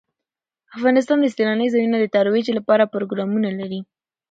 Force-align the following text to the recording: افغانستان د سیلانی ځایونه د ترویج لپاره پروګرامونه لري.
افغانستان 0.77 1.17
د 1.21 1.25
سیلانی 1.35 1.67
ځایونه 1.73 1.97
د 1.99 2.05
ترویج 2.15 2.47
لپاره 2.57 2.91
پروګرامونه 2.93 3.49
لري. 3.59 3.79